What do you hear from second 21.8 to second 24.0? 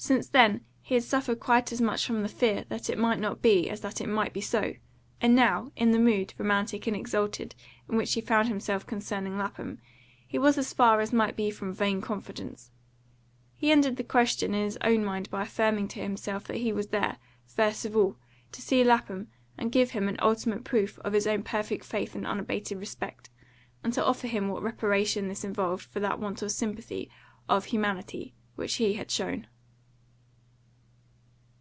faith and unabated respect, and